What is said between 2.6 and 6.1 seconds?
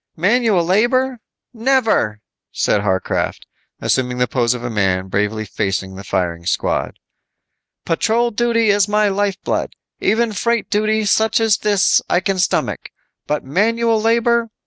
Harcraft, assuming the pose of a man bravely facing the